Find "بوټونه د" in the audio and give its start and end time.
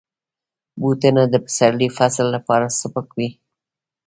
0.81-1.35